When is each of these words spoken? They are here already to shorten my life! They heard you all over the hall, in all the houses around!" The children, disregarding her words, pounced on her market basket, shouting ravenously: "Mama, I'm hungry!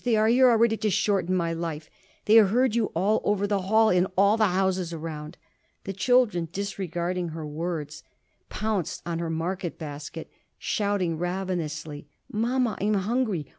They 0.03 0.15
are 0.15 0.27
here 0.27 0.49
already 0.49 0.77
to 0.77 0.89
shorten 0.89 1.35
my 1.35 1.53
life! 1.53 1.87
They 2.25 2.37
heard 2.37 2.73
you 2.73 2.85
all 2.95 3.21
over 3.23 3.45
the 3.45 3.61
hall, 3.61 3.91
in 3.91 4.07
all 4.17 4.35
the 4.35 4.47
houses 4.47 4.91
around!" 4.91 5.37
The 5.83 5.93
children, 5.93 6.49
disregarding 6.51 7.27
her 7.27 7.45
words, 7.45 8.01
pounced 8.49 9.03
on 9.05 9.19
her 9.19 9.29
market 9.29 9.77
basket, 9.77 10.31
shouting 10.57 11.19
ravenously: 11.19 12.07
"Mama, 12.31 12.79
I'm 12.81 12.95
hungry! 12.95 13.45